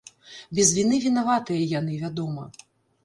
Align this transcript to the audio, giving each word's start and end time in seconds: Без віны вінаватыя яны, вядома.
Без 0.59 0.71
віны 0.77 0.99
вінаватыя 1.05 1.69
яны, 1.79 2.01
вядома. 2.05 2.51